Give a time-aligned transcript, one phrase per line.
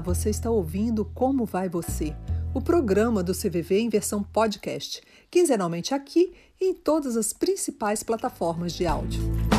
[0.00, 2.14] Você está ouvindo Como Vai Você?
[2.54, 8.72] O programa do CVV em versão podcast, quinzenalmente aqui e em todas as principais plataformas
[8.72, 9.57] de áudio.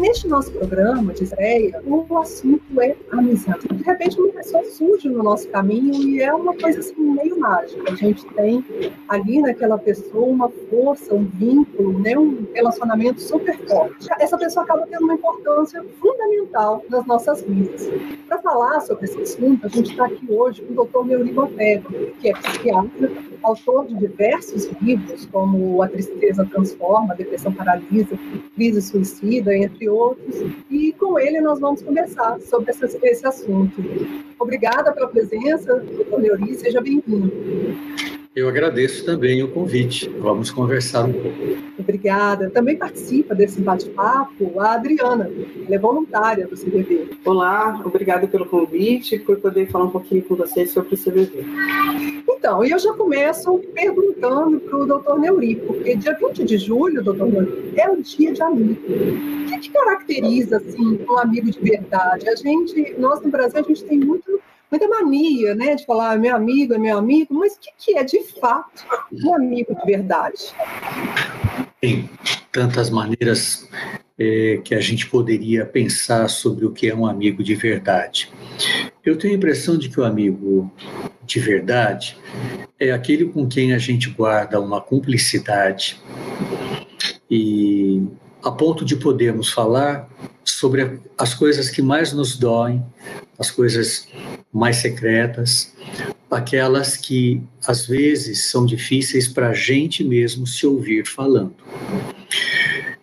[0.00, 3.68] Neste nosso programa de estreia, o assunto é amizade.
[3.68, 7.92] De repente, uma pessoa surge no nosso caminho e é uma coisa assim, meio mágica.
[7.92, 8.64] A gente tem
[9.06, 14.08] ali naquela pessoa uma força, um vínculo, né, um relacionamento super forte.
[14.18, 17.86] Essa pessoa acaba tendo uma importância fundamental nas nossas vidas.
[18.26, 21.04] Para falar sobre esse assunto, a gente está aqui hoje com o Dr.
[21.04, 21.86] Neurico Ortega,
[22.18, 23.10] que é psiquiatra,
[23.42, 28.18] autor de diversos livros, como A Tristeza Transforma, A Depressão Paralisa,
[28.54, 30.36] Crise Suicida, entre outros.
[30.70, 33.82] E com ele nós vamos conversar sobre esse, esse assunto.
[34.38, 38.19] Obrigada pela presença, doutor Neuri, seja bem-vindo.
[38.34, 40.08] Eu agradeço também o convite.
[40.08, 41.36] Vamos conversar um pouco.
[41.76, 42.48] Obrigada.
[42.48, 45.28] Também participa desse bate-papo a Adriana,
[45.66, 47.18] ela é voluntária do CVV.
[47.24, 51.44] Olá, obrigada pelo convite, por poder falar um pouquinho com vocês sobre o CVV.
[52.28, 57.26] Então, eu já começo perguntando para o doutor Neuri, porque dia 20 de julho, doutor
[57.26, 58.80] Neuri, é o dia de amigo.
[58.80, 62.28] O que, que caracteriza, assim, um amigo de verdade?
[62.28, 64.40] A gente, nós no Brasil, a gente tem muito
[64.70, 68.04] muita mania, né, de falar meu amigo é meu amigo, mas o que, que é
[68.04, 70.54] de fato um amigo de verdade?
[71.80, 72.08] Tem
[72.52, 73.68] tantas maneiras
[74.18, 78.30] é, que a gente poderia pensar sobre o que é um amigo de verdade.
[79.04, 80.70] Eu tenho a impressão de que o amigo
[81.24, 82.18] de verdade
[82.78, 86.00] é aquele com quem a gente guarda uma cumplicidade
[87.30, 88.02] e
[88.42, 90.08] a ponto de podermos falar
[90.44, 92.84] sobre as coisas que mais nos doem,
[93.38, 94.08] as coisas
[94.52, 95.72] mais secretas,
[96.30, 101.54] aquelas que às vezes são difíceis para a gente mesmo se ouvir falando.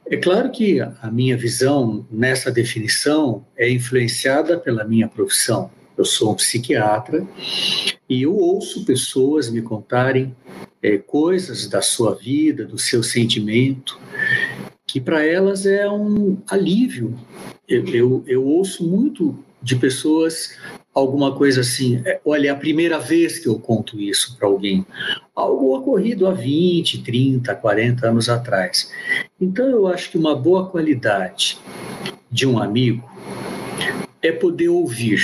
[0.09, 5.69] É claro que a minha visão nessa definição é influenciada pela minha profissão.
[5.97, 7.27] Eu sou um psiquiatra
[8.07, 10.33] e eu ouço pessoas me contarem
[10.81, 13.99] é, coisas da sua vida, do seu sentimento,
[14.85, 17.13] que para elas é um alívio.
[17.67, 20.55] Eu, eu, eu ouço muito de pessoas
[20.97, 24.85] alguma coisa assim, é, olha, é a primeira vez que eu conto isso para alguém.
[25.35, 28.91] Algo ocorrido há 20, 30, 40 anos atrás.
[29.39, 31.59] Então eu acho que uma boa qualidade
[32.31, 33.07] de um amigo
[34.23, 35.21] é poder ouvir,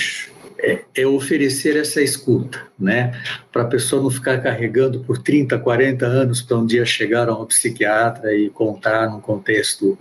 [0.60, 3.20] é, é oferecer essa escuta, né?
[3.52, 7.36] Para a pessoa não ficar carregando por 30, 40 anos para um dia chegar a
[7.36, 9.98] um psiquiatra e contar num contexto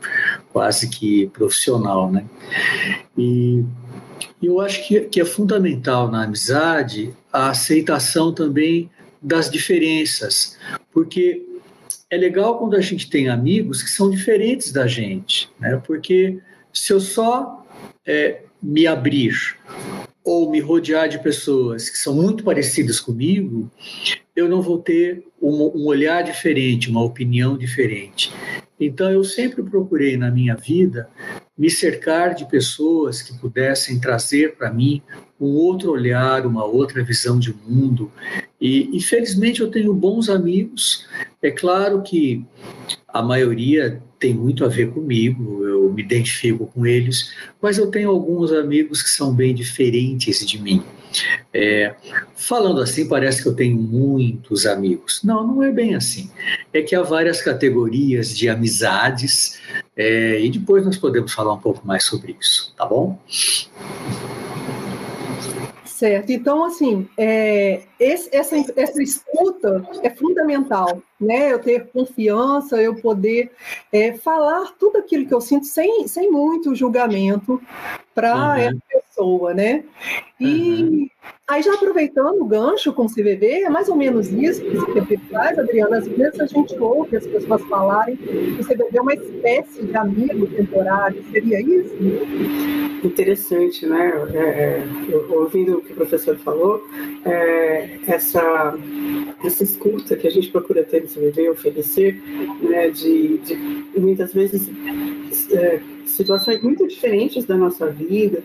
[0.53, 2.27] quase que profissional, né?
[3.17, 3.65] E
[4.43, 8.91] eu acho que, que é fundamental na amizade a aceitação também
[9.21, 10.59] das diferenças,
[10.93, 11.43] porque
[12.11, 15.81] é legal quando a gente tem amigos que são diferentes da gente, né?
[15.87, 16.39] Porque
[16.73, 17.65] se eu só
[18.05, 19.57] é, me abrir
[20.25, 23.71] ou me rodear de pessoas que são muito parecidas comigo,
[24.37, 28.33] eu não vou ter um, um olhar diferente, uma opinião diferente.
[28.79, 31.09] Então, eu sempre procurei na minha vida
[31.57, 35.03] me cercar de pessoas que pudessem trazer para mim
[35.41, 38.11] um outro olhar, uma outra visão de mundo.
[38.61, 41.07] E, infelizmente, eu tenho bons amigos.
[41.43, 42.45] É claro que
[43.07, 48.09] a maioria tem muito a ver comigo, eu me identifico com eles, mas eu tenho
[48.09, 50.83] alguns amigos que são bem diferentes de mim.
[51.53, 51.95] É,
[52.35, 55.23] falando assim, parece que eu tenho muitos amigos.
[55.23, 56.31] Não, não é bem assim.
[56.73, 59.61] É que há várias categorias de amizades
[59.97, 63.19] é, e depois nós podemos falar um pouco mais sobre isso, tá bom?
[66.03, 66.31] Certo.
[66.31, 71.53] Então, assim, é, esse, essa, essa escuta é fundamental, né?
[71.53, 73.53] Eu ter confiança, eu poder
[73.93, 77.63] é, falar tudo aquilo que eu sinto sem, sem muito julgamento
[78.15, 78.55] para uhum.
[78.55, 79.85] essa pessoa, né?
[80.41, 81.09] E uhum.
[81.49, 84.87] aí, já aproveitando o gancho com o CVV, é mais ou menos isso que o
[84.87, 85.99] CVV faz, Adriana.
[85.99, 89.97] Às vezes a gente ouve as pessoas falarem que o CVV é uma espécie de
[89.97, 91.95] amigo temporário, seria isso?
[93.05, 94.13] Interessante, né?
[94.35, 96.83] É, é, ouvindo o que o professor falou,
[97.25, 98.75] é, essa,
[99.45, 102.21] essa escuta que a gente procura ter no CVV, oferecer,
[102.61, 104.69] né, de, de muitas vezes
[105.53, 105.81] é,
[106.13, 108.43] situações muito diferentes da nossa vida,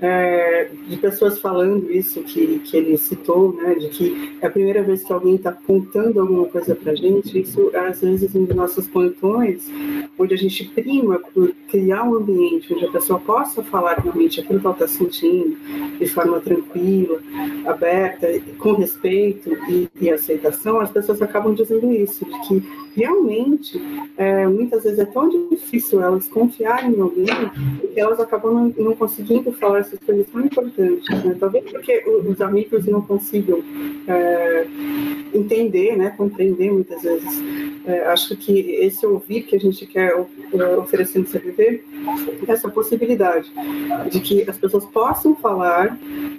[0.00, 4.82] é, de pessoas falando isso que, que ele citou, né, de que é a primeira
[4.82, 9.70] vez que alguém está contando alguma coisa para gente, isso às vezes nos nossos plantões
[10.18, 14.60] onde a gente prima por criar um ambiente onde a pessoa possa falar realmente aquilo
[14.60, 15.56] que ela está sentindo,
[15.98, 17.20] de forma tranquila,
[17.66, 18.28] aberta,
[18.58, 23.80] com respeito e, e, aceitação, as pessoas acabam dizendo isso, de que realmente
[24.16, 27.26] é, muitas vezes é tão difícil elas confiarem em alguém
[27.92, 31.24] que elas acabam não, não conseguindo falar essas coisas tão importantes.
[31.24, 31.36] Né?
[31.38, 33.62] Talvez porque os amigos não consigam
[34.08, 34.66] é,
[35.34, 37.42] entender, né, compreender muitas vezes.
[37.84, 40.12] É, acho que esse ouvir que a gente quer
[40.78, 41.84] oferecer no CVV
[42.46, 43.50] é essa possibilidade
[44.10, 45.98] de que as pessoas possam falar,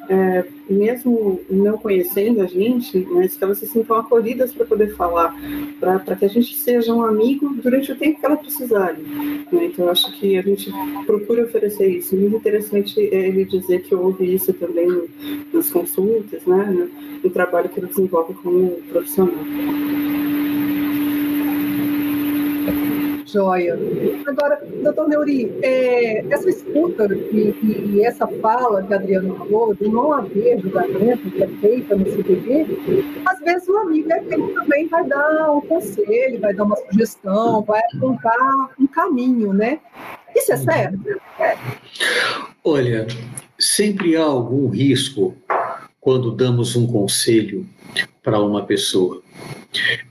[0.09, 5.33] é, mesmo não conhecendo a gente, mas que elas se sintam acolhidas para poder falar,
[5.79, 9.03] para que a gente seja um amigo durante o tempo que elas precisarem.
[9.51, 9.65] Né?
[9.65, 10.71] Então, acho que a gente
[11.05, 12.15] procura oferecer isso.
[12.15, 15.07] Muito interessante ele dizer que houve isso também
[15.53, 16.89] nas consultas, né?
[17.23, 19.43] no trabalho que ele desenvolve como profissional.
[23.27, 23.77] Joia.
[24.25, 29.87] Agora, doutor Neuri, é, essa escuta e, e, essa fala que a Adriana falou, de
[29.87, 32.65] não haver julgamento que é feita no CPV,
[33.25, 37.61] às vezes o amigo é quem também vai dar um conselho, vai dar uma sugestão,
[37.63, 39.79] vai apontar um caminho, né?
[40.35, 40.99] Isso é certo?
[42.63, 43.07] Olha,
[43.59, 45.35] sempre há algum risco
[45.99, 47.67] quando damos um conselho
[48.23, 49.21] para uma pessoa.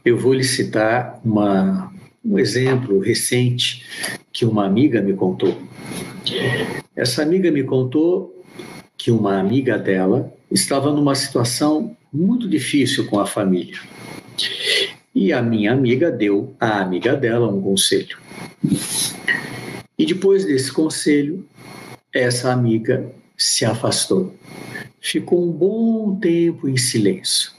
[0.05, 1.91] Eu vou lhe citar uma,
[2.27, 3.85] um exemplo recente
[4.33, 5.57] que uma amiga me contou.
[6.95, 8.45] Essa amiga me contou
[8.99, 13.79] que uma amiga dela estava numa situação muito difícil com a família.
[15.15, 18.19] E a minha amiga deu à amiga dela um conselho.
[19.99, 21.47] E depois desse conselho,
[22.13, 23.07] essa amiga
[23.37, 24.35] se afastou
[25.07, 27.53] ficou um bom tempo em silêncio.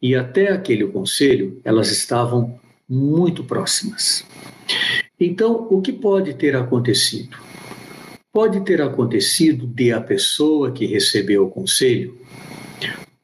[0.00, 2.60] E até aquele conselho, elas estavam
[2.92, 4.22] muito próximas.
[5.18, 7.38] Então, o que pode ter acontecido?
[8.30, 12.18] Pode ter acontecido de a pessoa que recebeu o conselho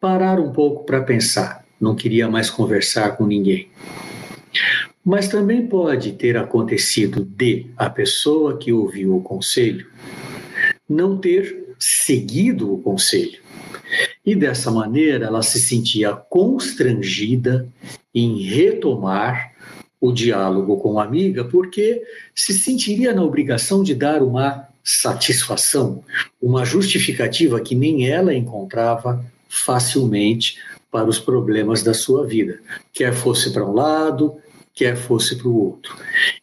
[0.01, 3.69] parar um pouco para pensar, não queria mais conversar com ninguém.
[5.05, 9.87] Mas também pode ter acontecido de a pessoa que ouviu o conselho
[10.89, 13.41] não ter seguido o conselho
[14.25, 17.69] e dessa maneira ela se sentia constrangida
[18.15, 19.53] em retomar
[20.01, 22.03] o diálogo com a amiga, porque
[22.35, 26.03] se sentiria na obrigação de dar uma satisfação,
[26.41, 30.57] uma justificativa que nem ela encontrava facilmente
[30.91, 32.61] para os problemas da sua vida,
[32.93, 34.37] quer fosse para um lado,
[34.75, 35.97] quer fosse para o outro.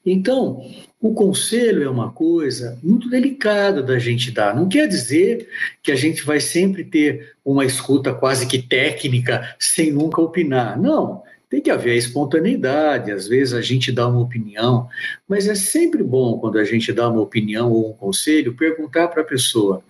[0.05, 0.61] Então,
[1.01, 4.55] o conselho é uma coisa muito delicada da gente dar.
[4.55, 5.47] Não quer dizer
[5.81, 10.79] que a gente vai sempre ter uma escuta quase que técnica, sem nunca opinar.
[10.79, 11.23] Não.
[11.49, 14.87] Tem que haver a espontaneidade, às vezes a gente dá uma opinião,
[15.27, 19.21] mas é sempre bom quando a gente dá uma opinião ou um conselho, perguntar para
[19.21, 19.83] a pessoa: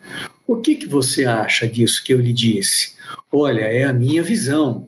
[0.46, 2.96] o que, que você acha disso que eu lhe disse?
[3.32, 4.88] Olha, é a minha visão.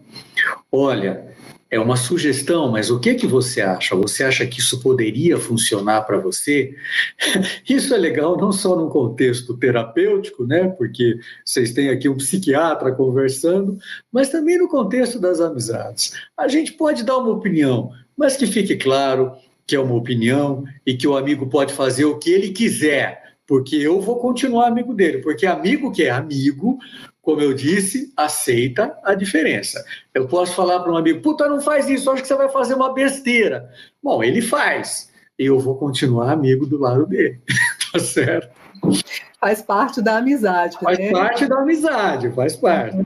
[0.72, 1.26] Olha,
[1.70, 3.96] é uma sugestão, mas o que que você acha?
[3.96, 6.76] Você acha que isso poderia funcionar para você?
[7.68, 10.70] Isso é legal não só no contexto terapêutico, né?
[10.70, 13.78] Porque vocês têm aqui um psiquiatra conversando,
[14.12, 16.14] mas também no contexto das amizades.
[16.38, 19.34] A gente pode dar uma opinião, mas que fique claro
[19.66, 23.78] que é uma opinião e que o amigo pode fazer o que ele quiser, porque
[23.78, 26.78] eu vou continuar amigo dele, porque amigo que é amigo
[27.28, 29.84] como eu disse, aceita a diferença.
[30.14, 32.74] Eu posso falar para um amigo, puta, não faz isso, acho que você vai fazer
[32.74, 33.70] uma besteira.
[34.02, 35.12] Bom, ele faz.
[35.38, 37.42] E eu vou continuar amigo do lado dele.
[37.92, 38.50] tá certo?
[39.40, 40.78] Faz parte da amizade.
[40.82, 41.12] Faz né?
[41.12, 42.98] parte da amizade, faz parte.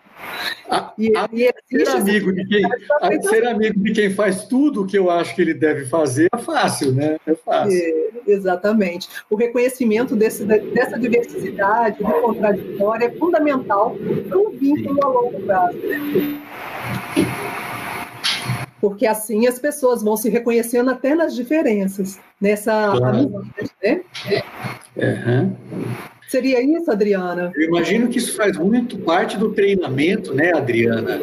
[0.70, 4.84] A, e, a, e ser, amigo de quem, a, ser amigo de quem faz tudo
[4.84, 7.18] o que eu acho que ele deve fazer é fácil, né?
[7.28, 7.78] É fácil.
[7.78, 9.10] É, exatamente.
[9.30, 13.98] O reconhecimento desse, dessa diversidade, do contraditório, é fundamental
[14.30, 15.78] para um vínculo a longo prazo.
[15.80, 16.42] Né?
[18.80, 23.18] Porque assim as pessoas vão se reconhecendo até nas diferenças, nessa claro.
[23.18, 24.02] amizade, né?
[24.96, 25.56] Uhum.
[26.32, 27.52] Seria isso, Adriana?
[27.54, 31.20] Eu imagino que isso faz muito parte do treinamento, né, Adriana,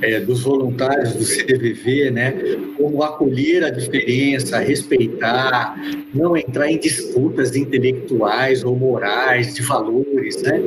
[0.00, 2.32] é, dos voluntários do CDVV, né,
[2.76, 5.76] como acolher a diferença, respeitar,
[6.14, 10.62] não entrar em disputas intelectuais ou morais de valores, né?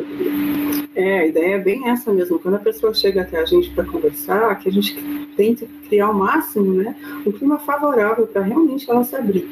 [0.94, 2.38] É, a ideia é bem essa mesmo.
[2.38, 4.94] Quando a pessoa chega até a gente para conversar, que a gente
[5.38, 9.48] tente criar ao máximo né, um clima favorável para realmente ela se abrir.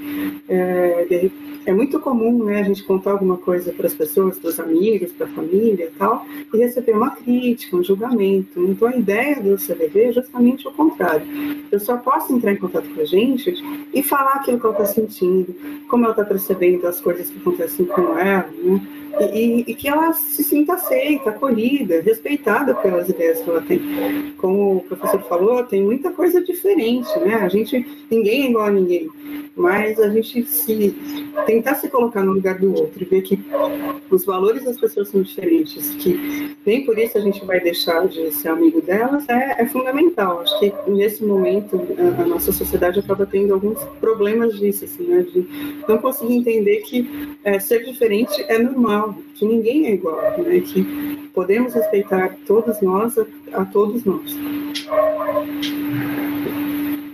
[0.48, 1.30] É,
[1.66, 5.12] é muito comum né, a gente contar alguma coisa para as pessoas, para os amigos,
[5.14, 8.60] para a família e tal, e receber uma crítica, um julgamento.
[8.66, 11.26] Então a ideia do CVV é justamente o contrário.
[11.68, 13.54] A pessoa possa entrar em contato com a gente
[13.94, 15.56] e falar aquilo que ela está sentindo,
[15.88, 18.82] como ela está percebendo as coisas que acontecem com ela, né?
[19.32, 24.34] E, e, que ela se sinta aceita, acolhida, respeitada pelas ideias que ela tem.
[24.38, 27.36] Como o professor falou, tem muita coisa diferente, né?
[27.36, 29.10] A gente, ninguém é igual a ninguém,
[29.56, 30.96] mas a gente se
[31.46, 33.40] tentar se colocar no lugar do outro e ver que
[34.10, 38.32] os valores das pessoas são diferentes, que nem por isso a gente vai deixar de
[38.32, 40.42] ser amigo delas, é, é fundamental.
[40.42, 45.24] Acho que nesse momento a, a, nossa sociedade acaba tendo alguns problemas disso, assim, né?
[45.24, 45.46] De
[45.88, 50.60] não conseguir entender que é, ser diferente é normal, que ninguém é igual, né?
[50.62, 54.36] Que podemos respeitar todos nós a, a todos nós.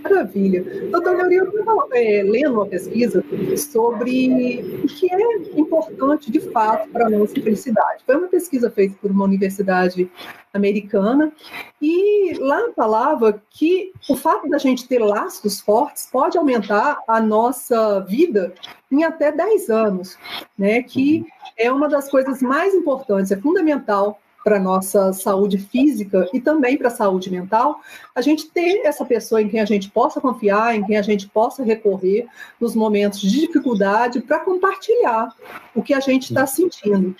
[0.02, 0.64] Maravilha.
[0.90, 3.24] Doutor eu estava é, lendo uma pesquisa
[3.56, 8.02] sobre o que é importante de fato para a nossa felicidade.
[8.04, 10.10] Foi uma pesquisa feita por uma universidade
[10.52, 11.32] americana
[11.80, 18.00] e lá falava que o fato da gente ter laços fortes pode aumentar a nossa
[18.00, 18.52] vida
[18.90, 20.18] em até 10 anos,
[20.58, 20.82] né?
[20.82, 21.24] Que
[21.56, 26.88] é uma das coisas mais importantes, é fundamental para nossa saúde física e também para
[26.88, 27.80] a saúde mental,
[28.14, 31.28] a gente ter essa pessoa em quem a gente possa confiar, em quem a gente
[31.28, 32.26] possa recorrer
[32.58, 35.34] nos momentos de dificuldade para compartilhar
[35.74, 37.14] o que a gente está sentindo.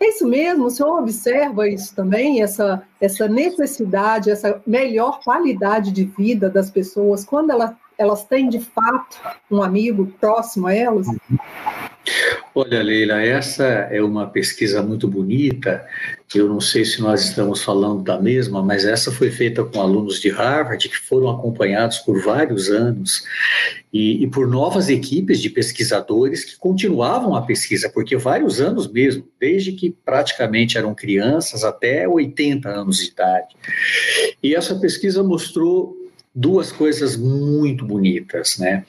[0.00, 0.66] É isso mesmo?
[0.66, 7.24] O senhor observa isso também, essa, essa necessidade, essa melhor qualidade de vida das pessoas
[7.24, 11.08] quando elas, elas têm de fato um amigo próximo a elas?
[12.54, 15.86] Olha, Leila, essa é uma pesquisa muito bonita.
[16.34, 20.20] Eu não sei se nós estamos falando da mesma, mas essa foi feita com alunos
[20.20, 23.22] de Harvard que foram acompanhados por vários anos
[23.92, 29.24] e, e por novas equipes de pesquisadores que continuavam a pesquisa, porque vários anos mesmo,
[29.38, 33.54] desde que praticamente eram crianças até 80 anos de idade.
[34.42, 35.97] E essa pesquisa mostrou
[36.38, 38.84] duas coisas muito bonitas, né?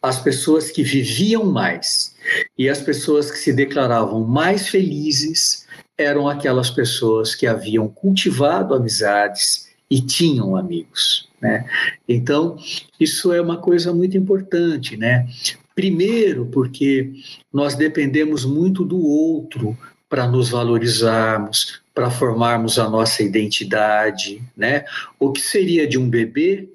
[0.00, 2.14] As pessoas que viviam mais
[2.56, 5.66] e as pessoas que se declaravam mais felizes
[5.98, 11.68] eram aquelas pessoas que haviam cultivado amizades e tinham amigos, né?
[12.08, 12.56] Então,
[13.00, 15.26] isso é uma coisa muito importante, né?
[15.74, 17.12] Primeiro, porque
[17.52, 19.76] nós dependemos muito do outro
[20.08, 24.84] para nos valorizarmos, para formarmos a nossa identidade, né?
[25.18, 26.68] O que seria de um bebê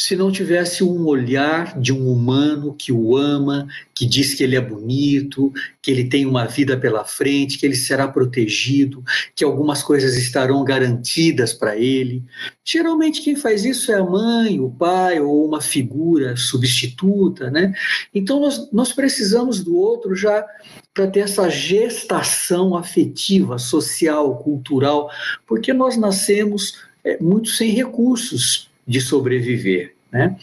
[0.00, 4.56] se não tivesse um olhar de um humano que o ama, que diz que ele
[4.56, 5.52] é bonito,
[5.82, 9.04] que ele tem uma vida pela frente, que ele será protegido,
[9.36, 12.24] que algumas coisas estarão garantidas para ele.
[12.64, 17.74] Geralmente quem faz isso é a mãe, o pai ou uma figura substituta, né?
[18.14, 20.46] Então nós, nós precisamos do outro já
[20.94, 25.10] para ter essa gestação afetiva, social, cultural,
[25.46, 29.94] porque nós nascemos é, muito sem recursos de sobreviver.
[30.10, 30.36] Né?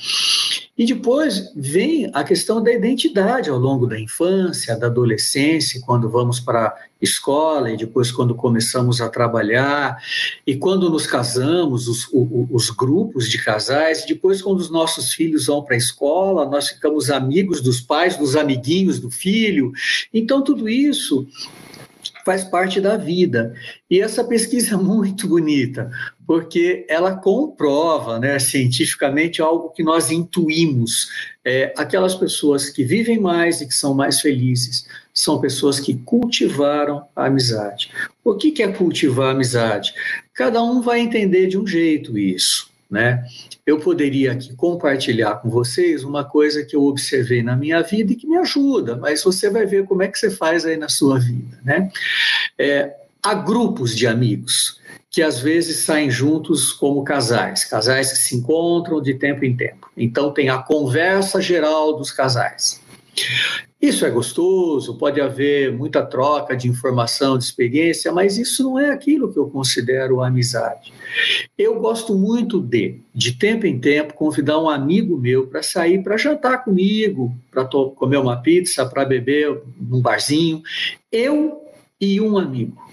[0.78, 6.40] E depois vem a questão da identidade ao longo da infância, da adolescência, quando vamos
[6.40, 9.98] para a escola e depois quando começamos a trabalhar,
[10.46, 15.48] e quando nos casamos, os, os, os grupos de casais, depois quando os nossos filhos
[15.48, 19.74] vão para a escola, nós ficamos amigos dos pais, dos amiguinhos do filho.
[20.14, 21.28] Então, tudo isso
[22.24, 23.54] faz parte da vida.
[23.90, 25.90] E essa pesquisa é muito bonita,
[26.28, 31.10] porque ela comprova né, cientificamente algo que nós intuímos.
[31.44, 37.08] É, aquelas pessoas que vivem mais e que são mais felizes são pessoas que cultivaram
[37.16, 37.90] a amizade.
[38.24, 39.94] O que é cultivar a amizade?
[40.34, 42.70] Cada um vai entender de um jeito isso.
[42.92, 43.26] Né?
[43.66, 48.16] Eu poderia aqui compartilhar com vocês uma coisa que eu observei na minha vida e
[48.16, 51.20] que me ajuda, mas você vai ver como é que você faz aí na sua
[51.20, 51.92] vida, né?
[52.58, 54.80] É, há grupos de amigos
[55.18, 59.90] que às vezes saem juntos como casais, casais que se encontram de tempo em tempo.
[59.98, 62.80] Então tem a conversa geral dos casais.
[63.82, 68.92] Isso é gostoso, pode haver muita troca de informação, de experiência, mas isso não é
[68.92, 70.94] aquilo que eu considero amizade.
[71.58, 76.16] Eu gosto muito de, de tempo em tempo, convidar um amigo meu para sair para
[76.16, 80.62] jantar comigo, para comer uma pizza, para beber num barzinho.
[81.12, 81.64] Eu
[82.00, 82.87] e um amigo.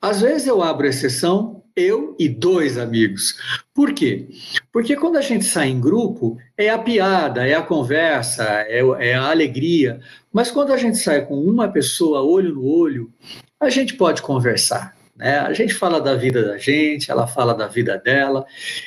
[0.00, 3.36] Às vezes eu abro exceção, eu e dois amigos.
[3.74, 4.28] Por quê?
[4.72, 9.14] Porque quando a gente sai em grupo, é a piada, é a conversa, é, é
[9.14, 10.00] a alegria.
[10.32, 13.12] Mas quando a gente sai com uma pessoa, olho no olho,
[13.60, 14.96] a gente pode conversar.
[15.16, 15.38] Né?
[15.38, 18.46] A gente fala da vida da gente, ela fala da vida dela,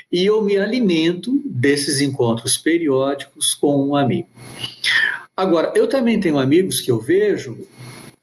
[0.10, 4.30] e eu me alimento desses encontros periódicos com um amigo.
[5.36, 7.68] Agora, eu também tenho amigos que eu vejo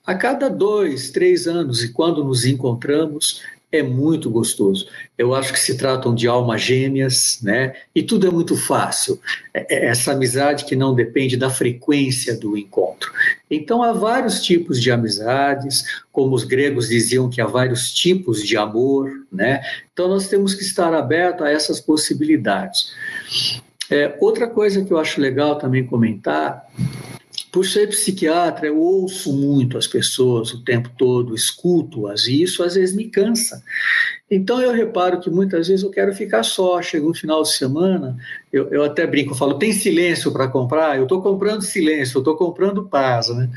[0.09, 4.89] a cada dois, três anos, e quando nos encontramos, é muito gostoso.
[5.19, 7.75] Eu acho que se tratam de almas gêmeas, né?
[7.95, 9.21] E tudo é muito fácil.
[9.53, 13.13] É, é essa amizade que não depende da frequência do encontro.
[13.51, 18.57] Então há vários tipos de amizades, como os gregos diziam que há vários tipos de
[18.57, 19.61] amor, né?
[19.93, 22.95] Então nós temos que estar abertos a essas possibilidades.
[23.91, 26.67] É, outra coisa que eu acho legal também comentar
[27.51, 32.75] por ser psiquiatra, eu ouço muito as pessoas o tempo todo, escuto-as, e isso às
[32.75, 33.63] vezes me cansa.
[34.31, 38.17] Então eu reparo que muitas vezes eu quero ficar só, chega um final de semana,
[38.53, 40.97] eu, eu até brinco, eu falo, tem silêncio para comprar?
[40.97, 43.49] Eu estou comprando silêncio, eu estou comprando paz, né?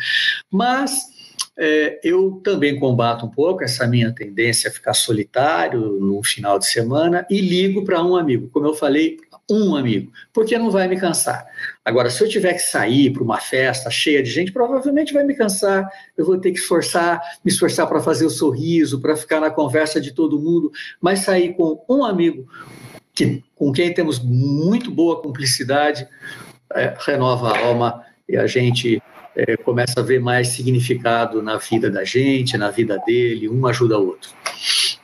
[0.49, 1.11] Mas
[1.57, 6.65] é, eu também combato um pouco essa minha tendência a ficar solitário no final de
[6.65, 8.49] semana e ligo para um amigo.
[8.49, 9.17] Como eu falei,
[9.49, 11.45] um amigo, porque não vai me cansar.
[11.83, 15.35] Agora, se eu tiver que sair para uma festa cheia de gente, provavelmente vai me
[15.35, 15.89] cansar.
[16.15, 19.99] Eu vou ter que esforçar, me esforçar para fazer o sorriso, para ficar na conversa
[19.99, 20.71] de todo mundo,
[21.01, 22.47] mas sair com um amigo
[23.13, 26.07] que, com quem temos muito boa cumplicidade,
[26.73, 29.01] é, renova a alma e a gente
[29.35, 33.97] é, começa a ver mais significado na vida da gente, na vida dele, um ajuda
[33.97, 34.29] o outro.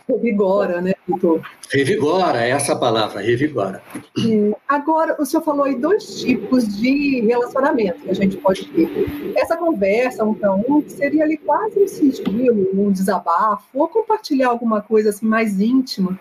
[0.08, 1.42] Revigora, né, Vitor?
[1.70, 3.82] Revigora, é essa palavra, revigora.
[4.68, 8.90] Agora, o senhor falou aí dois tipos de relacionamento que a gente pode ter.
[9.36, 14.82] Essa conversa, um para um, seria ali quase um sigilo, um desabafo, ou compartilhar alguma
[14.82, 16.18] coisa assim mais íntima.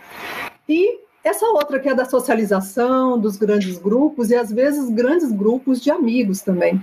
[0.69, 5.81] E essa outra que é da socialização, dos grandes grupos, e às vezes grandes grupos
[5.81, 6.81] de amigos também.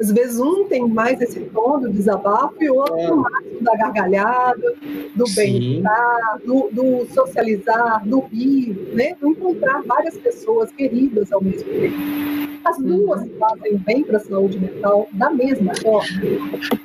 [0.00, 3.10] Às vezes um tem mais esse tom do desabafo e o outro é.
[3.10, 4.74] mais da gargalhada,
[5.16, 9.16] do bem-estar, do, do, socializar, do rir, né?
[9.20, 12.51] do encontrar várias pessoas queridas ao mesmo tempo.
[12.64, 13.38] As duas uhum.
[13.38, 16.20] fazem bem para a saúde mental da mesma forma.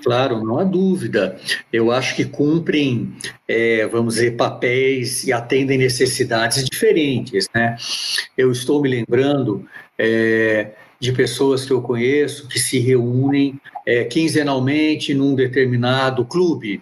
[0.03, 1.37] Claro, não há dúvida.
[1.71, 3.13] Eu acho que cumprem,
[3.47, 7.47] é, vamos dizer, papéis e atendem necessidades diferentes.
[7.53, 7.75] Né?
[8.37, 9.65] Eu estou me lembrando.
[9.97, 16.81] É, de pessoas que eu conheço que se reúnem é, quinzenalmente num determinado clube,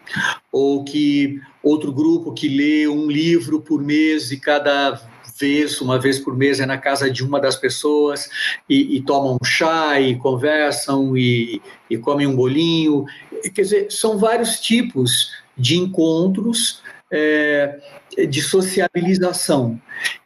[0.51, 4.99] ou que outro grupo que lê um livro por mês e cada
[5.39, 8.29] vez, uma vez por mês, é na casa de uma das pessoas
[8.69, 13.05] e, e tomam chá e conversam e, e comem um bolinho.
[13.53, 16.81] Quer dizer, são vários tipos de encontros
[17.11, 17.79] é,
[18.27, 19.79] de sociabilização.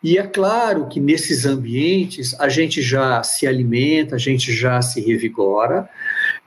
[0.03, 5.01] E é claro que nesses ambientes a gente já se alimenta, a gente já se
[5.01, 5.89] revigora.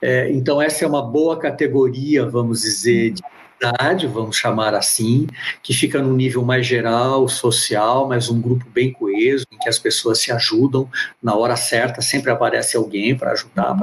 [0.00, 5.26] É, então, essa é uma boa categoria, vamos dizer, de comunidade, vamos chamar assim,
[5.62, 9.78] que fica num nível mais geral, social, mas um grupo bem coeso, em que as
[9.78, 10.88] pessoas se ajudam
[11.22, 13.76] na hora certa, sempre aparece alguém para ajudar.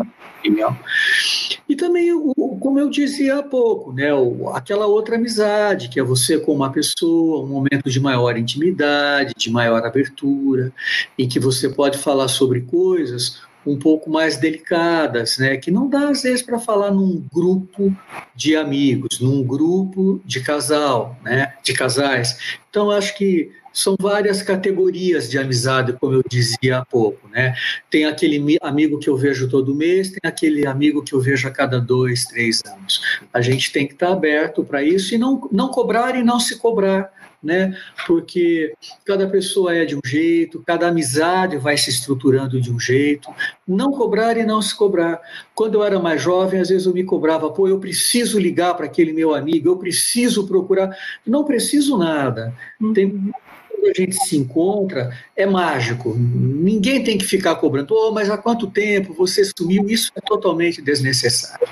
[1.68, 2.12] E também,
[2.60, 4.08] como eu dizia há pouco, né,
[4.54, 9.52] aquela outra amizade, que é você com uma pessoa, um momento de maior intimidade, de
[9.52, 10.72] maior abertura,
[11.18, 15.58] em que você pode falar sobre coisas um pouco mais delicadas, né?
[15.58, 17.96] Que não dá às vezes para falar num grupo
[18.36, 21.54] de amigos, num grupo de casal, né?
[21.64, 22.58] De casais.
[22.70, 27.56] Então acho que são várias categorias de amizade, como eu dizia há pouco, né?
[27.90, 31.52] Tem aquele amigo que eu vejo todo mês, tem aquele amigo que eu vejo a
[31.52, 33.02] cada dois, três anos.
[33.34, 36.58] A gente tem que estar aberto para isso e não, não cobrar e não se
[36.58, 37.76] cobrar né?
[38.06, 38.74] Porque
[39.06, 43.30] cada pessoa é de um jeito, cada amizade vai se estruturando de um jeito.
[43.68, 45.22] Não cobrar e não se cobrar.
[45.56, 48.86] Quando eu era mais jovem, às vezes eu me cobrava, pô, eu preciso ligar para
[48.86, 50.96] aquele meu amigo, eu preciso procurar.
[51.26, 52.54] Não preciso nada.
[52.94, 53.32] Tem
[53.80, 56.14] quando a gente se encontra, é mágico.
[56.18, 59.90] Ninguém tem que ficar cobrando, oh, mas há quanto tempo você sumiu?
[59.90, 61.68] Isso é totalmente desnecessário.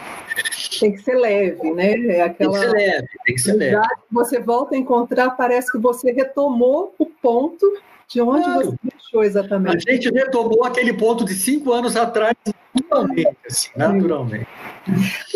[0.80, 1.94] Tem que ser leve, né?
[2.08, 3.88] É aquela tem que ser leve, tem que ser leve.
[4.12, 7.66] Você volta a encontrar, parece que você retomou o ponto
[8.08, 8.66] de onde claro.
[8.66, 9.90] você deixou exatamente.
[9.90, 12.36] A gente retomou aquele ponto de cinco anos atrás,
[12.74, 14.48] naturalmente, assim, naturalmente.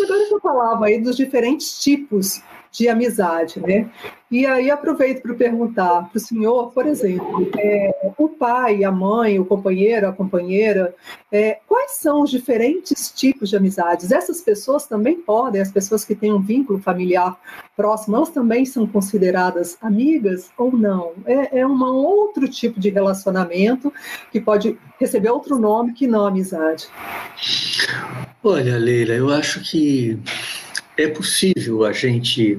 [0.02, 2.42] Agora você falava aí dos diferentes tipos
[2.72, 3.88] de amizade, né?
[4.30, 9.38] E aí aproveito para perguntar para o senhor, por exemplo, é, o pai, a mãe,
[9.38, 10.94] o companheiro, a companheira,
[11.30, 14.10] é, quais são os diferentes tipos de amizades?
[14.10, 17.38] Essas pessoas também podem, as pessoas que têm um vínculo familiar
[17.76, 21.12] próximo, elas também são consideradas amigas ou não?
[21.26, 23.92] É, é um outro tipo de relacionamento
[24.30, 26.88] que pode receber outro nome que não amizade.
[28.42, 30.18] Olha, Leila, eu acho que
[30.96, 32.58] é possível a gente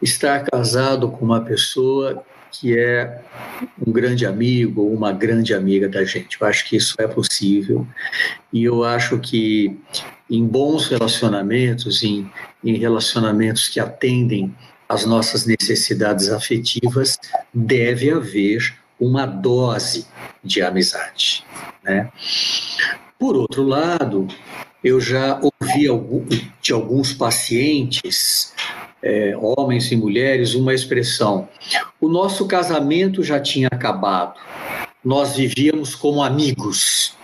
[0.00, 3.22] estar casado com uma pessoa que é
[3.86, 6.40] um grande amigo ou uma grande amiga da gente.
[6.40, 7.86] Eu acho que isso é possível
[8.52, 9.78] e eu acho que
[10.30, 12.30] em bons relacionamentos, em,
[12.64, 14.54] em relacionamentos que atendem
[14.88, 17.18] às nossas necessidades afetivas,
[17.52, 20.06] deve haver uma dose
[20.42, 21.44] de amizade.
[21.82, 22.10] Né?
[23.18, 24.26] Por outro lado,
[24.86, 25.88] eu já ouvi
[26.62, 28.54] de alguns pacientes
[29.02, 31.48] é, homens e mulheres, uma expressão:
[32.00, 34.38] o nosso casamento já tinha acabado,
[35.04, 37.16] nós vivíamos como amigos.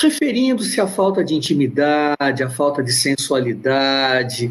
[0.00, 4.50] Referindo-se à falta de intimidade, à falta de sensualidade.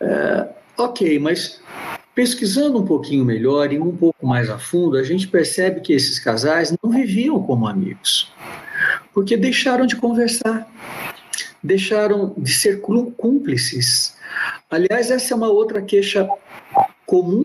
[0.00, 1.60] É, ok, mas
[2.14, 6.18] pesquisando um pouquinho melhor e um pouco mais a fundo, a gente percebe que esses
[6.18, 8.32] casais não viviam como amigos,
[9.12, 10.68] porque deixaram de conversar,
[11.64, 14.14] deixaram de ser cúmplices
[14.70, 16.28] Aliás, essa é uma outra queixa
[17.06, 17.44] comum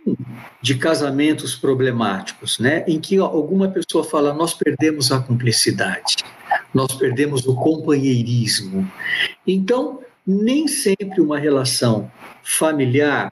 [0.62, 2.84] de casamentos problemáticos, né?
[2.88, 6.18] Em que alguma pessoa fala: nós perdemos a cumplicidade,
[6.74, 8.90] nós perdemos o companheirismo.
[9.46, 12.12] Então, nem sempre uma relação
[12.44, 13.30] familiar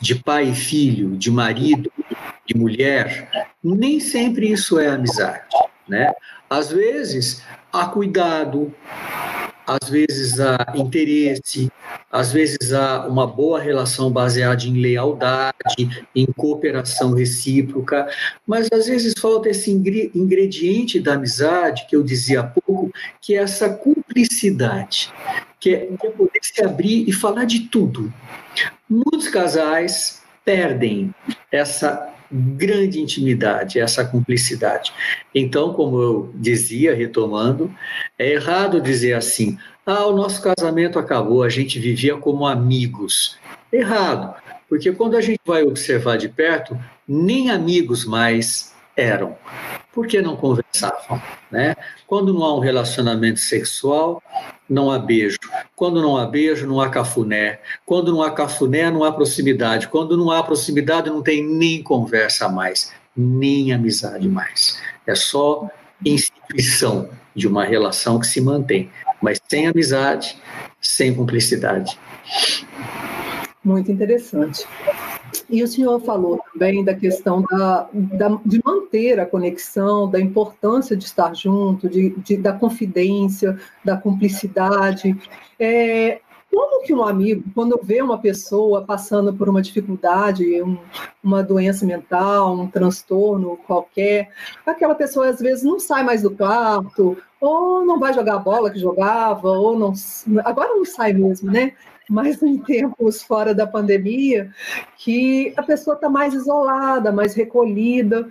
[0.00, 1.90] de pai e filho, de marido
[2.48, 3.30] e mulher,
[3.62, 5.56] nem sempre isso é amizade,
[5.88, 6.12] né?
[6.50, 8.74] Às vezes há cuidado,
[9.66, 11.70] às vezes há interesse,
[12.10, 18.08] às vezes há uma boa relação baseada em lealdade, em cooperação recíproca,
[18.46, 23.38] mas às vezes falta esse ingrediente da amizade que eu dizia há pouco, que é
[23.42, 25.12] essa cumplicidade,
[25.60, 28.12] que é, que é poder se abrir e falar de tudo.
[28.88, 31.14] Muitos casais perdem
[31.50, 34.92] essa grande intimidade, essa cumplicidade.
[35.34, 37.72] Então, como eu dizia, retomando,
[38.18, 43.36] é errado dizer assim: ah, o nosso casamento acabou, a gente vivia como amigos.
[43.72, 44.34] Errado,
[44.68, 49.36] porque quando a gente vai observar de perto, nem amigos mais eram.
[49.92, 51.22] Por que não conversavam?
[51.50, 51.76] Né?
[52.06, 54.22] Quando não há um relacionamento sexual,
[54.68, 55.38] não há beijo.
[55.76, 57.60] Quando não há beijo, não há cafuné.
[57.84, 59.88] Quando não há cafuné, não há proximidade.
[59.88, 64.80] Quando não há proximidade, não tem nem conversa mais, nem amizade mais.
[65.06, 65.68] É só
[66.04, 70.38] instituição de uma relação que se mantém, mas sem amizade,
[70.80, 71.98] sem cumplicidade.
[73.62, 74.66] Muito interessante.
[75.48, 80.96] E o senhor falou também da questão da, da, de manter a conexão, da importância
[80.96, 85.16] de estar junto, de, de da confidência, da cumplicidade.
[85.58, 86.20] É,
[86.52, 90.76] como que um amigo, quando vê uma pessoa passando por uma dificuldade, um,
[91.24, 94.30] uma doença mental, um transtorno qualquer,
[94.66, 98.70] aquela pessoa às vezes não sai mais do quarto, ou não vai jogar a bola
[98.70, 99.94] que jogava, ou não.
[100.44, 101.72] Agora não sai mesmo, né?
[102.08, 104.50] Mas em tempos fora da pandemia,
[104.98, 108.28] que a pessoa está mais isolada, mais recolhida.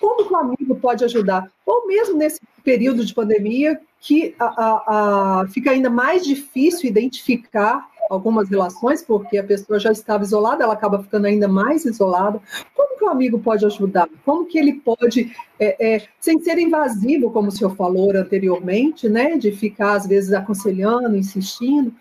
[0.00, 1.50] Como que o amigo pode ajudar?
[1.64, 7.86] Ou mesmo nesse período de pandemia, que a, a, a, fica ainda mais difícil identificar
[8.10, 12.40] algumas relações, porque a pessoa já estava isolada, ela acaba ficando ainda mais isolada.
[12.74, 14.08] Como que o amigo pode ajudar?
[14.24, 19.36] Como que ele pode, é, é, sem ser invasivo, como o senhor falou anteriormente, né,
[19.36, 21.92] de ficar às vezes aconselhando, insistindo,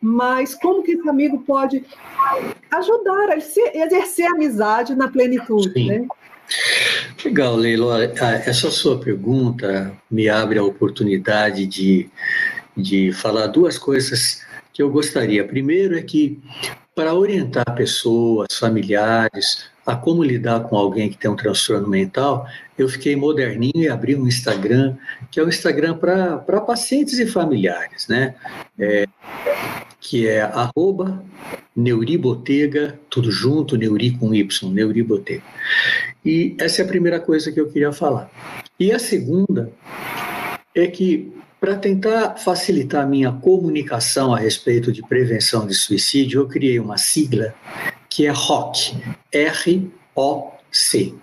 [0.00, 1.84] mas como que esse amigo pode
[2.70, 5.86] ajudar a exercer a amizade na plenitude, Sim.
[5.86, 6.06] né?
[7.24, 7.92] Legal, Leilo.
[7.92, 12.10] Essa sua pergunta me abre a oportunidade de,
[12.76, 15.44] de falar duas coisas que eu gostaria.
[15.44, 16.40] Primeiro é que,
[16.94, 22.46] para orientar pessoas, familiares, a como lidar com alguém que tem um transtorno mental,
[22.78, 24.96] eu fiquei moderninho e abri um Instagram,
[25.30, 28.34] que é um Instagram para pacientes e familiares, né?
[28.78, 29.06] É,
[30.00, 31.22] que é arroba
[31.74, 35.42] Neuribotega, tudo junto, Neuri com Y, Neuribotega.
[36.24, 38.30] E essa é a primeira coisa que eu queria falar.
[38.78, 39.72] E a segunda
[40.74, 41.32] é que,
[41.62, 46.98] para tentar facilitar a minha comunicação a respeito de prevenção de suicídio, eu criei uma
[46.98, 47.54] sigla
[48.10, 48.96] que é ROC,
[49.30, 51.14] R-O-C.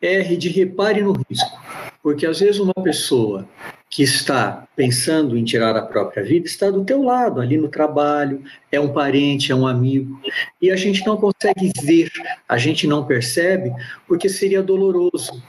[0.00, 1.60] R de repare no risco,
[2.02, 3.46] porque às vezes uma pessoa
[3.90, 8.42] que está pensando em tirar a própria vida está do teu lado, ali no trabalho,
[8.72, 10.18] é um parente, é um amigo,
[10.60, 12.10] e a gente não consegue ver,
[12.48, 13.70] a gente não percebe,
[14.08, 15.42] porque seria doloroso.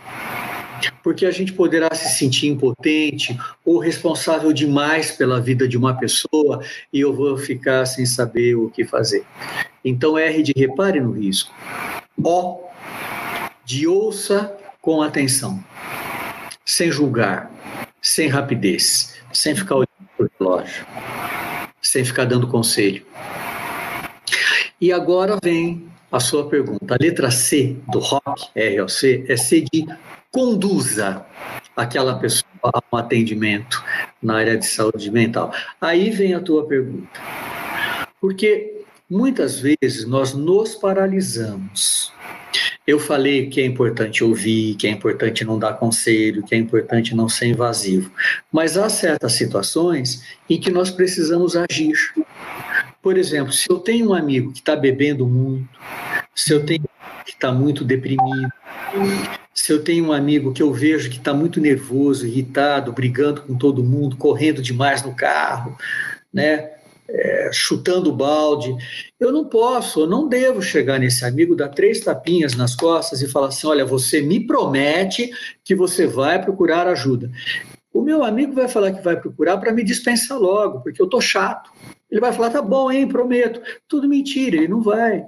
[1.04, 6.64] Porque a gente poderá se sentir impotente ou responsável demais pela vida de uma pessoa
[6.92, 9.24] e eu vou ficar sem saber o que fazer.
[9.84, 11.54] Então, R de repare no risco.
[12.18, 12.64] O
[13.66, 15.64] de ouça com atenção,
[16.64, 17.52] sem julgar,
[18.02, 20.86] sem rapidez, sem ficar olhando para o relógio,
[21.82, 23.04] sem ficar dando conselho.
[24.80, 26.94] E agora vem a sua pergunta.
[26.94, 29.88] A letra C do ROC, R ou C, é C de
[30.36, 31.26] conduza
[31.78, 33.82] aquela pessoa a um atendimento
[34.22, 35.54] na área de saúde mental.
[35.80, 37.22] Aí vem a tua pergunta.
[38.20, 42.12] Porque muitas vezes nós nos paralisamos.
[42.86, 47.16] Eu falei que é importante ouvir, que é importante não dar conselho, que é importante
[47.16, 48.12] não ser invasivo.
[48.52, 51.96] Mas há certas situações em que nós precisamos agir.
[53.02, 55.70] Por exemplo, se eu tenho um amigo que está bebendo muito,
[56.36, 58.52] se eu tenho um que está muito deprimido,
[59.56, 63.58] se eu tenho um amigo que eu vejo que está muito nervoso, irritado, brigando com
[63.58, 65.78] todo mundo, correndo demais no carro,
[66.32, 66.72] né?
[67.08, 68.76] É, chutando balde.
[69.18, 73.32] Eu não posso, eu não devo chegar nesse amigo, dar três tapinhas nas costas e
[73.32, 75.32] falar assim: olha, você me promete
[75.64, 77.32] que você vai procurar ajuda.
[77.94, 81.22] O meu amigo vai falar que vai procurar para me dispensar logo, porque eu tô
[81.22, 81.72] chato.
[82.12, 83.62] Ele vai falar: tá bom, hein, prometo.
[83.88, 85.26] Tudo mentira, ele não vai.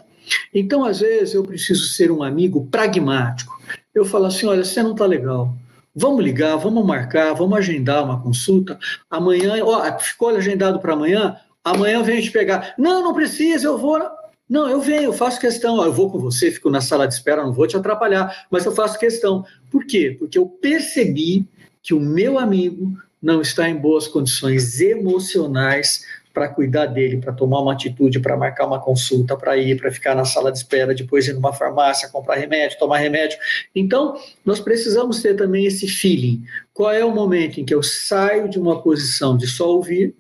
[0.54, 3.60] Então, às vezes, eu preciso ser um amigo pragmático.
[3.94, 5.54] Eu falo assim: olha, você não está legal.
[5.96, 8.78] Vamos ligar, vamos marcar, vamos agendar uma consulta.
[9.10, 11.38] Amanhã, ó, ficou agendado para amanhã?
[11.64, 12.76] Amanhã vem te pegar.
[12.78, 14.00] Não, não precisa, eu vou.
[14.48, 15.84] Não, eu venho, eu faço questão.
[15.84, 18.72] Eu vou com você, fico na sala de espera, não vou te atrapalhar, mas eu
[18.72, 19.44] faço questão.
[19.72, 20.16] Por quê?
[20.18, 21.46] Porque eu percebi
[21.82, 26.06] que o meu amigo não está em boas condições emocionais
[26.38, 30.14] para cuidar dele, para tomar uma atitude, para marcar uma consulta, para ir, para ficar
[30.14, 33.40] na sala de espera, depois ir numa farmácia, comprar remédio, tomar remédio.
[33.74, 36.44] Então, nós precisamos ter também esse feeling.
[36.76, 40.14] Qual é o momento em que eu saio de uma posição de só ouvir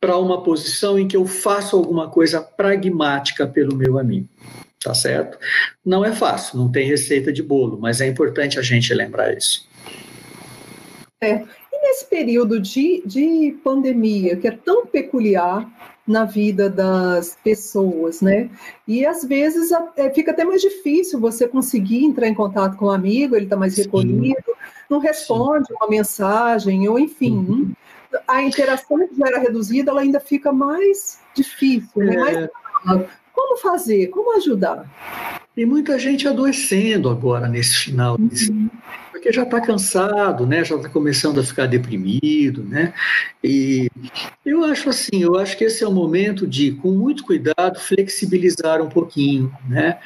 [0.00, 4.28] para uma posição em que eu faço alguma coisa pragmática pelo meu amigo?
[4.80, 5.36] Tá certo?
[5.84, 9.68] Não é fácil, não tem receita de bolo, mas é importante a gente lembrar isso.
[11.20, 11.42] É,
[11.94, 15.70] nesse período de, de pandemia, que é tão peculiar
[16.06, 18.50] na vida das pessoas, né?
[18.86, 22.90] E às vezes é, fica até mais difícil você conseguir entrar em contato com um
[22.90, 24.52] amigo, ele está mais recolhido, Sim.
[24.90, 25.74] não responde Sim.
[25.74, 27.72] uma mensagem, ou enfim, uhum.
[28.26, 32.14] a interação que já era reduzida, ela ainda fica mais difícil, né?
[32.14, 32.50] É...
[32.84, 33.06] Mais...
[33.32, 34.08] Como fazer?
[34.08, 34.88] Como ajudar?
[35.56, 38.16] E muita gente adoecendo agora nesse final.
[38.18, 38.68] Uhum
[39.24, 40.62] porque já está cansado, né?
[40.62, 42.92] Já está começando a ficar deprimido, né?
[43.42, 43.88] E
[44.44, 48.82] eu acho assim, eu acho que esse é o momento de, com muito cuidado, flexibilizar
[48.82, 49.98] um pouquinho, né?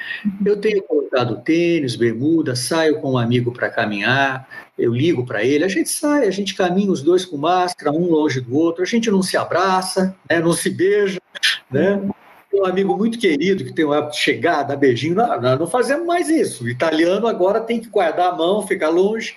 [0.46, 5.64] Eu tenho colocado tênis, bermuda, saio com um amigo para caminhar, eu ligo para ele,
[5.64, 8.86] a gente sai, a gente caminha os dois com máscara, um longe do outro, a
[8.86, 10.38] gente não se abraça, né?
[10.38, 11.20] Não se beija,
[11.68, 12.00] né?
[12.52, 15.14] Um amigo muito querido que tem o hábito de chegar, dar beijinho.
[15.14, 16.64] Não, nós não fazemos mais isso.
[16.64, 19.36] O italiano agora tem que guardar a mão, ficar longe.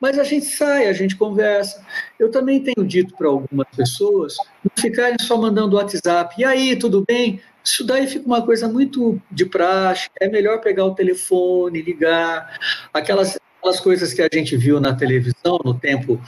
[0.00, 1.84] Mas a gente sai, a gente conversa.
[2.18, 6.34] Eu também tenho dito para algumas pessoas não ficarem só mandando WhatsApp.
[6.38, 7.40] E aí, tudo bem?
[7.64, 10.08] Isso daí fica uma coisa muito de praxe.
[10.20, 12.58] É melhor pegar o telefone, ligar.
[12.92, 16.20] Aquelas, aquelas coisas que a gente viu na televisão no tempo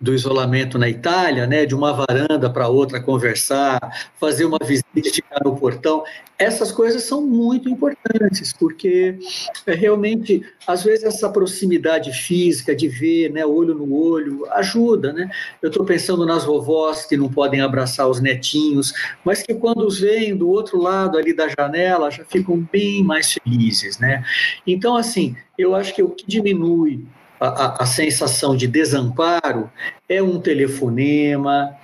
[0.00, 3.80] do isolamento na Itália, né, de uma varanda para outra conversar,
[4.18, 6.04] fazer uma visita ficar no portão.
[6.38, 9.18] Essas coisas são muito importantes, porque
[9.66, 15.12] é, realmente, às vezes, essa proximidade física de ver, né, olho no olho, ajuda.
[15.12, 15.28] Né?
[15.60, 18.92] Eu estou pensando nas vovós que não podem abraçar os netinhos,
[19.24, 23.32] mas que quando os veem do outro lado ali da janela já ficam bem mais
[23.32, 23.98] felizes.
[23.98, 24.24] Né?
[24.64, 27.04] Então, assim, eu acho que o que diminui
[27.40, 29.70] a, a, sensação de desamparo
[30.08, 31.76] é um telefonema,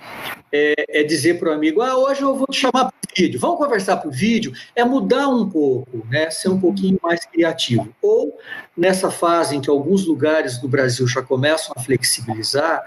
[0.51, 3.57] é, é dizer para o amigo, ah, hoje eu vou te chamar por vídeo, vamos
[3.57, 7.87] conversar por vídeo, é mudar um pouco, né, ser um pouquinho mais criativo.
[8.01, 8.37] Ou,
[8.75, 12.83] nessa fase em que alguns lugares do Brasil já começam a flexibilizar,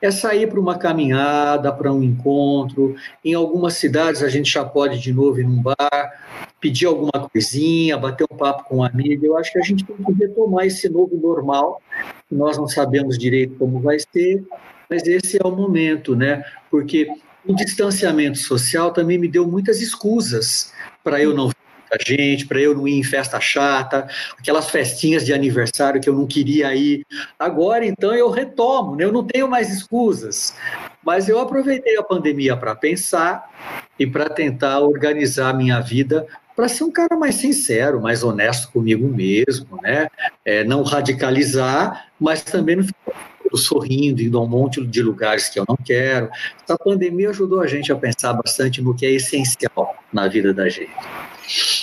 [0.00, 4.98] é sair para uma caminhada, para um encontro, em algumas cidades a gente já pode
[4.98, 6.12] de novo ir num bar,
[6.60, 9.24] pedir alguma coisinha, bater um papo com um amigo.
[9.24, 11.80] Eu acho que a gente tem que retomar esse novo normal.
[12.30, 14.44] Nós não sabemos direito como vai ser,
[14.88, 16.44] mas esse é o momento, né?
[16.70, 17.08] Porque
[17.46, 21.54] o distanciamento social também me deu muitas escusas para eu não ver
[21.90, 24.06] muita gente, para eu não ir em festa chata,
[24.38, 27.04] aquelas festinhas de aniversário que eu não queria ir.
[27.38, 29.04] Agora, então, eu retomo, né?
[29.04, 30.54] eu não tenho mais escusas.
[31.04, 33.50] Mas eu aproveitei a pandemia para pensar
[33.98, 38.70] e para tentar organizar a minha vida para ser um cara mais sincero, mais honesto
[38.70, 40.08] comigo mesmo, né?
[40.44, 43.14] É, não radicalizar, mas também não ficar
[43.54, 46.28] sorrindo, indo a um monte de lugares que eu não quero.
[46.62, 50.68] Essa pandemia ajudou a gente a pensar bastante no que é essencial na vida da
[50.68, 51.79] gente.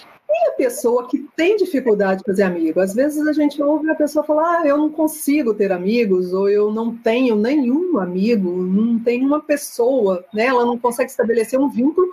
[0.58, 2.80] Pessoa que tem dificuldade de fazer amigo.
[2.80, 6.50] Às vezes a gente ouve a pessoa falar: ah, eu não consigo ter amigos, ou
[6.50, 10.46] eu não tenho nenhum amigo, não tem uma pessoa, né?
[10.46, 12.08] Ela não consegue estabelecer um vínculo,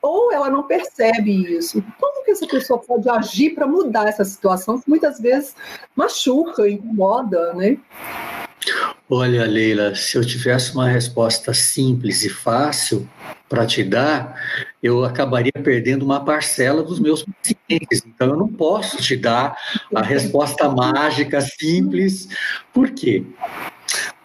[0.00, 1.82] ou ela não percebe isso.
[2.00, 5.54] Como que essa pessoa pode agir para mudar essa situação que muitas vezes
[5.94, 7.76] machuca, incomoda, né?
[9.08, 13.08] Olha, Leila, se eu tivesse uma resposta simples e fácil
[13.48, 14.34] para te dar,
[14.80, 18.02] eu acabaria perdendo uma parcela dos meus pacientes.
[18.06, 19.56] Então, eu não posso te dar
[19.94, 22.28] a resposta mágica, simples.
[22.72, 23.24] Por quê?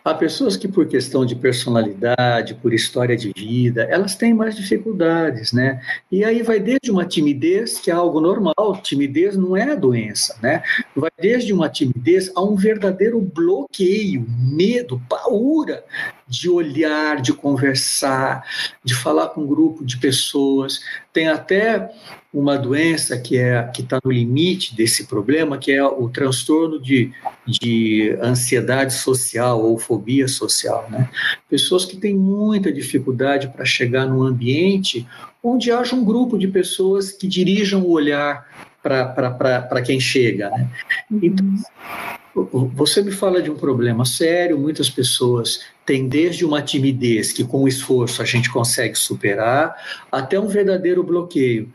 [0.06, 5.52] Há pessoas que, por questão de personalidade, por história de vida, elas têm mais dificuldades,
[5.52, 5.82] né?
[6.12, 10.62] E aí vai desde uma timidez, que é algo normal, timidez não é doença, né?
[10.96, 15.84] Vai desde uma timidez a um verdadeiro bloqueio, medo, paura
[16.28, 18.46] de olhar, de conversar,
[18.84, 20.82] de falar com um grupo de pessoas.
[21.12, 21.92] Tem até
[22.36, 27.14] uma doença que é que está no limite desse problema, que é o transtorno de,
[27.48, 31.10] de ansiedade social ou fobia social, né?
[31.50, 35.08] Pessoas que têm muita dificuldade para chegar num ambiente
[35.42, 38.46] onde haja um grupo de pessoas que dirijam o olhar
[38.84, 40.70] para quem chega, né?
[41.10, 41.46] Então,
[42.36, 47.66] você me fala de um problema sério, muitas pessoas têm desde uma timidez que com
[47.66, 49.76] esforço a gente consegue superar,
[50.12, 51.72] até um verdadeiro bloqueio.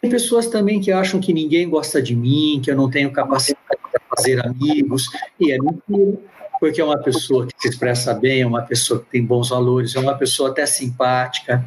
[0.00, 3.58] Tem pessoas também que acham que ninguém gosta de mim, que eu não tenho capacidade
[3.66, 5.08] para fazer amigos,
[5.40, 6.18] e é mentira,
[6.60, 9.96] porque é uma pessoa que se expressa bem, é uma pessoa que tem bons valores,
[9.96, 11.64] é uma pessoa até simpática.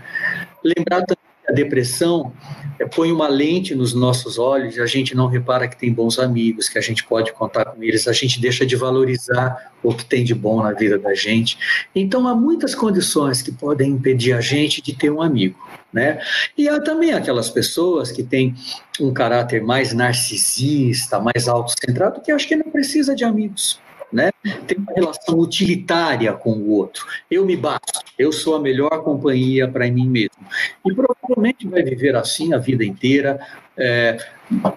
[0.64, 1.17] Lembrar também
[1.48, 2.34] a depressão
[2.80, 6.20] é, põe uma lente nos nossos olhos e a gente não repara que tem bons
[6.20, 10.06] amigos, que a gente pode contar com eles, a gente deixa de valorizar o que
[10.06, 11.58] tem de bom na vida da gente.
[11.96, 15.58] Então, há muitas condições que podem impedir a gente de ter um amigo.
[15.92, 16.20] Né?
[16.58, 18.54] E há também aquelas pessoas que têm
[19.00, 23.80] um caráter mais narcisista, mais autocentrado, que acho que não precisa de amigos
[24.12, 24.32] né?
[24.66, 27.06] Tem uma relação utilitária com o outro.
[27.30, 30.46] Eu me basto, eu sou a melhor companhia para mim mesmo.
[30.86, 33.40] E provavelmente vai viver assim a vida inteira,
[33.78, 34.18] é,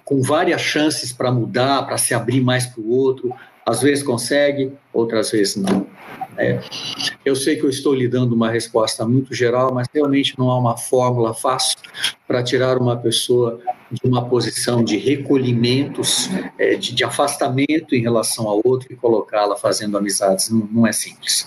[0.04, 3.32] com várias chances para mudar, para se abrir mais para o outro.
[3.64, 5.86] Às vezes consegue, outras vezes não.
[6.36, 6.58] É,
[7.24, 10.58] eu sei que eu estou lhe dando uma resposta muito geral, mas realmente não há
[10.58, 11.78] uma fórmula fácil
[12.26, 18.48] para tirar uma pessoa de uma posição de recolhimentos, é, de, de, afastamento em relação
[18.48, 20.48] ao outro e colocá-la fazendo amizades.
[20.50, 21.46] Não, não, é simples.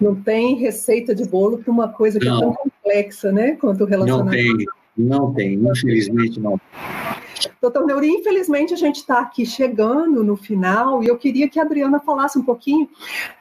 [0.00, 2.36] Não tem receita de bolo para uma coisa que não.
[2.36, 3.52] é tão complexa, né?
[3.52, 4.66] Quanto o relacionamento.
[4.96, 6.60] Não tem, não tem, infelizmente não.
[7.62, 11.62] Doutor Neuri, infelizmente a gente está aqui chegando no final e eu queria que a
[11.62, 12.88] Adriana falasse um pouquinho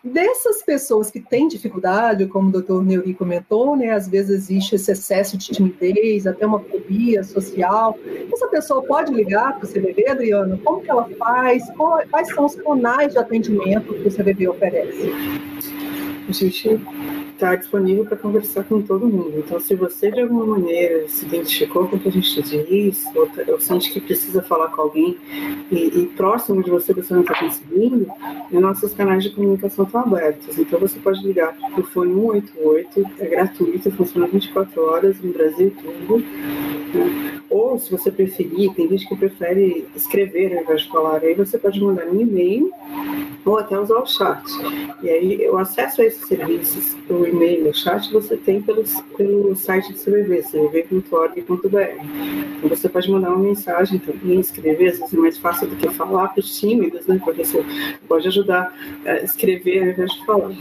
[0.04, 3.90] dessas pessoas que têm dificuldade, como o doutor Neuri comentou, né?
[3.90, 7.98] Às vezes existe esse excesso de timidez, até uma fobia social.
[8.32, 10.60] Essa pessoa pode ligar para o CVV, Adriana?
[10.64, 11.64] Como que ela faz?
[12.12, 15.12] Quais são os canais de atendimento que o CVV oferece?
[16.30, 16.80] A gente
[17.34, 19.34] está disponível para conversar com todo mundo.
[19.38, 23.28] Então, se você de alguma maneira se identificou com o que a gente diz, ou,
[23.28, 25.18] tá, ou sente que precisa falar com alguém
[25.72, 28.08] e, e próximo de você você não está conseguindo,
[28.52, 30.58] nossos canais de comunicação estão abertos.
[30.58, 35.74] Então, você pode ligar para o fone 188, é gratuito, funciona 24 horas no Brasil
[35.82, 36.20] todo.
[36.20, 37.41] Né?
[37.52, 41.58] Ou, se você preferir, tem gente que prefere escrever ao invés de falar, aí você
[41.58, 42.72] pode mandar um e-mail
[43.44, 44.42] ou até usar o chat.
[45.04, 48.84] E aí, o acesso a esses serviços, o e-mail, o chat, você tem pelo,
[49.18, 51.78] pelo site do CVV, cvv.org.br.
[52.58, 55.90] Então, você pode mandar uma mensagem também, escrever, às vezes é mais fácil do que
[55.90, 57.20] falar para os tímidos, né?
[57.24, 57.66] Porque você
[58.08, 58.74] pode ajudar
[59.06, 60.52] a escrever ao invés de falar.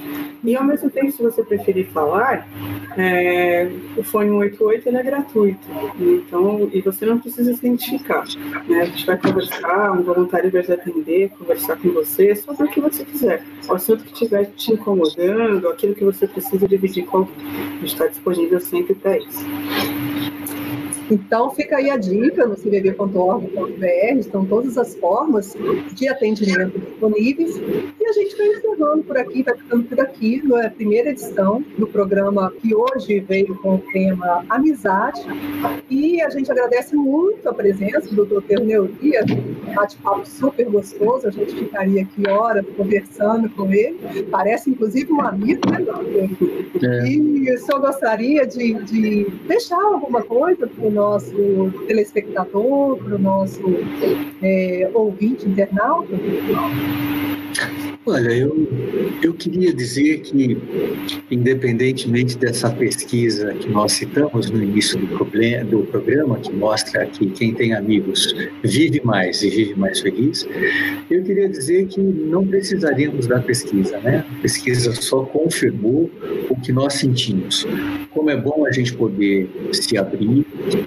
[0.42, 2.48] E, ao mesmo tempo, se você preferir falar,
[2.96, 5.68] é, o fone 188 ele é gratuito.
[5.98, 8.24] Então, e você não precisa se identificar.
[8.66, 8.80] Né?
[8.80, 12.80] A gente vai conversar, um voluntário vai te atender, conversar com você sobre o que
[12.80, 13.44] você quiser.
[13.68, 17.34] O assunto que estiver te incomodando, aquilo que você precisa dividir com alguém.
[17.46, 19.44] A gente está disponível sempre para isso.
[21.10, 25.56] Então, fica aí a dica no cvv.org.br, estão todas as formas
[25.92, 27.56] de atendimento disponíveis.
[27.56, 31.86] E a gente vai encerrando por aqui, vai ficando por aqui na primeira edição do
[31.86, 35.22] programa que hoje veio com o tema Amizade.
[35.88, 38.60] E a gente agradece muito a presença do Dr.
[38.62, 39.24] Neuria,
[39.74, 43.98] bate-papo super gostoso, a gente ficaria aqui horas conversando com ele.
[44.30, 46.28] Parece, inclusive, um amigo, né, doutor?
[46.82, 47.08] É.
[47.08, 53.60] E só gostaria de, de deixar alguma coisa para o nosso telespectador, para o nosso
[54.42, 56.14] é, ouvinte internauta?
[58.06, 58.66] Olha, eu,
[59.22, 60.56] eu queria dizer que,
[61.30, 67.26] independentemente dessa pesquisa que nós citamos no início do, problema, do programa, que mostra que
[67.26, 68.34] quem tem amigos
[68.64, 70.48] vive mais e vive mais feliz,
[71.10, 74.24] eu queria dizer que não precisaríamos da pesquisa, né?
[74.38, 76.10] A pesquisa só confirmou
[76.48, 77.66] o que nós sentimos.
[78.10, 80.46] Como é bom a gente poder se abrir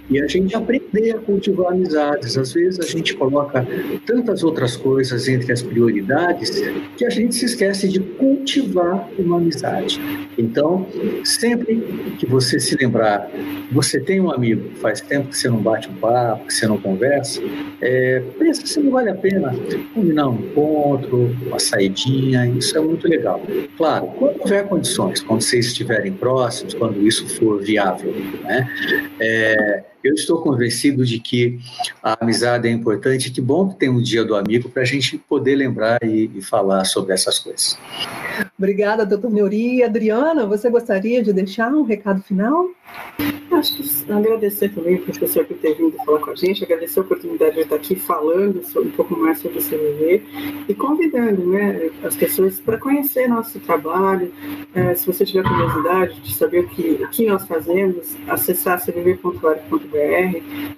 [0.09, 2.37] e a gente aprender a cultivar amizades.
[2.37, 3.65] Às vezes a gente coloca
[4.05, 6.61] tantas outras coisas entre as prioridades
[6.97, 9.99] que a gente se esquece de cultivar uma amizade.
[10.37, 10.87] Então,
[11.23, 11.81] sempre
[12.19, 13.29] que você se lembrar,
[13.71, 16.77] você tem um amigo, faz tempo que você não bate um papo, que você não
[16.77, 17.41] conversa,
[17.81, 19.53] é, pensa se não vale a pena
[19.93, 23.41] combinar um encontro, uma saidinha, isso é muito legal.
[23.77, 28.69] Claro, quando houver condições, quando vocês estiverem próximos, quando isso for viável, né?
[29.19, 31.59] É, eu estou convencido de que
[32.01, 33.31] a amizade é importante.
[33.31, 36.41] Que bom que tem um dia do amigo para a gente poder lembrar e, e,
[36.41, 37.77] falar sobre essas coisas.
[38.57, 39.83] Obrigada, doutor Neuri.
[39.83, 42.67] Adriana, você gostaria de deixar um recado final?
[43.51, 47.03] Acho que agradecer também o professor por ter vindo falar com a gente, agradecer a
[47.03, 50.23] oportunidade de estar aqui falando sobre, um pouco mais sobre o CVV
[50.67, 54.31] e convidando né, as pessoas para conhecer nosso trabalho.
[54.73, 59.92] É, se você tiver curiosidade de saber o que, o que nós fazemos, acessar cvv.org.br.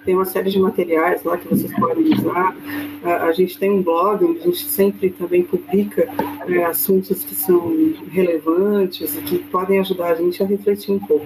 [0.03, 2.55] Tem uma série de materiais lá que vocês podem usar.
[3.03, 6.09] A, a gente tem um blog onde a gente sempre também publica
[6.47, 7.75] é, assuntos que são
[8.11, 11.25] relevantes e que podem ajudar a gente a refletir um pouco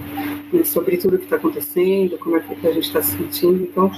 [0.54, 3.64] né, sobre tudo que está acontecendo, como é que a gente está se sentindo.
[3.64, 3.92] Então,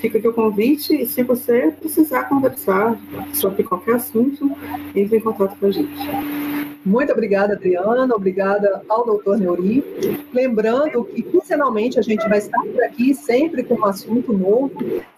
[0.00, 2.98] fica aqui o convite e se você precisar conversar
[3.32, 4.50] sobre qualquer assunto,
[4.94, 6.45] entre em contato com a gente.
[6.86, 8.14] Muito obrigada, Adriana.
[8.14, 9.82] Obrigada ao doutor Neuri.
[10.32, 14.70] Lembrando que, quinzenalmente, a gente vai estar por aqui sempre com um assunto novo.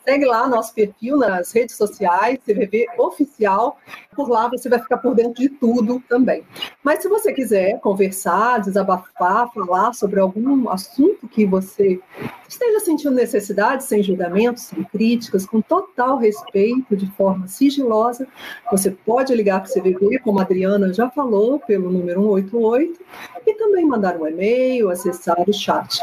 [0.08, 3.76] Segue lá nosso perfil nas redes sociais, CVV Oficial.
[4.16, 6.44] Por lá você vai ficar por dentro de tudo também.
[6.82, 12.00] Mas se você quiser conversar, desabafar, falar sobre algum assunto que você
[12.48, 18.26] esteja sentindo necessidade, sem julgamentos, sem críticas, com total respeito, de forma sigilosa,
[18.72, 22.98] você pode ligar para o CVV, como a Adriana já falou, pelo número 188,
[23.46, 26.00] e também mandar um e-mail, acessar o chat.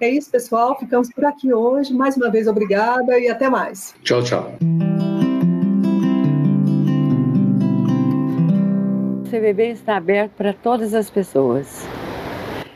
[0.00, 0.78] É isso, pessoal.
[0.78, 1.94] Ficamos por aqui hoje.
[1.94, 3.94] Mais uma vez, obrigada e até até mais.
[4.02, 4.52] Tchau, tchau.
[9.24, 11.86] O CVB está aberto para todas as pessoas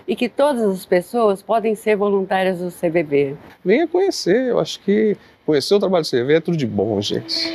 [0.06, 3.36] e que todas as pessoas podem ser voluntárias do CVB.
[3.64, 5.16] Venha conhecer, eu acho que
[5.46, 7.52] conhecer o trabalho do CVB é tudo de bom, gente.